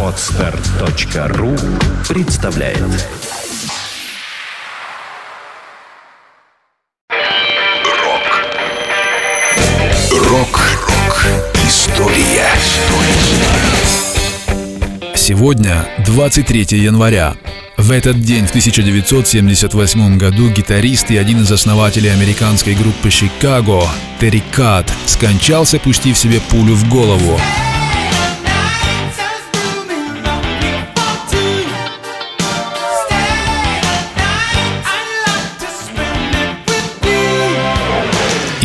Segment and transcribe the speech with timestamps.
[0.00, 1.56] Отстар.ру
[2.08, 2.78] представляет.
[7.90, 8.44] Рок.
[10.12, 11.26] Рок-рок
[11.66, 12.46] История.
[15.16, 17.34] Сегодня 23 января.
[17.84, 23.82] В этот день в 1978 году гитарист и один из основателей американской группы «Чикаго»
[24.18, 27.38] Терри Кат скончался, пустив себе пулю в голову.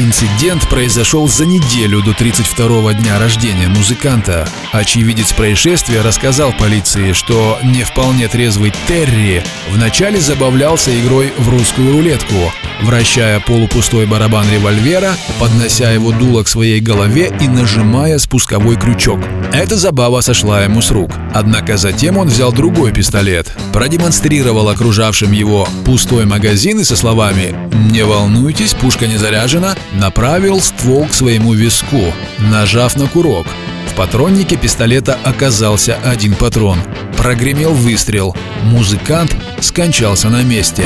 [0.02, 4.48] Инцидент произошел за неделю до 32-го дня рождения музыканта.
[4.72, 12.54] Очевидец происшествия рассказал полиции, что не вполне трезвый Терри вначале забавлялся игрой в русскую рулетку,
[12.82, 19.20] вращая полупустой барабан револьвера, поднося его дуло к своей голове и нажимая спусковой крючок.
[19.54, 21.12] Эта забава сошла ему с рук.
[21.34, 27.56] Однако затем он взял другой пистолет, продемонстрировал окружавшим его пустой магазин и со словами
[27.92, 33.48] «Не волнуйтесь, пушка не заряжена», направил ствол к своему виску, нажав на курок.
[33.88, 36.80] В патроннике пистолета оказался один патрон.
[37.18, 38.36] Прогремел выстрел.
[38.64, 40.86] Музыкант скончался на месте.